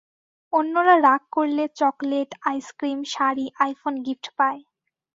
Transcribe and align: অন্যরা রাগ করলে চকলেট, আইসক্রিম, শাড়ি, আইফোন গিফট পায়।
অন্যরা 0.53 0.95
রাগ 1.01 1.21
করলে 1.31 1.63
চকলেট, 1.79 2.29
আইসক্রিম, 2.41 2.99
শাড়ি, 3.13 3.45
আইফোন 3.59 3.93
গিফট 4.05 4.25
পায়। 4.37 4.61